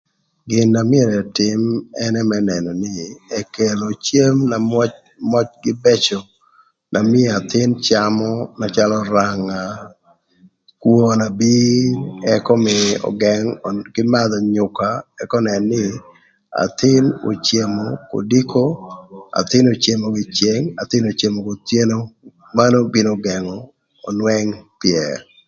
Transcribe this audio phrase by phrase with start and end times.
[0.49, 1.61] Gin na myero ëtïm
[2.05, 2.93] ënë më nënö nï
[3.39, 4.93] ekelo cem na möc
[5.31, 6.19] möcgï bëcö
[6.93, 8.29] na mïö athïn camö
[8.59, 9.61] na calö öranga
[10.81, 11.87] kwon abir
[12.33, 13.47] ëk ömïï ögëng
[13.93, 14.89] kï madhö nyüka
[15.21, 15.83] ëk ënën nï
[16.63, 18.63] athïn ocemo kodiko,
[19.39, 21.97] athin ocemo kiceng ëka athin ocemo kothyeno
[22.55, 23.55] manön bino gëngö
[24.09, 24.49] önwëng
[24.81, 25.19] pyër.